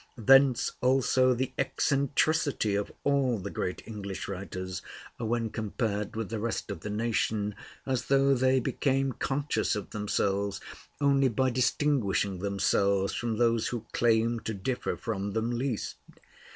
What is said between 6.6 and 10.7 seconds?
of the nation, as though they became conscious of themselves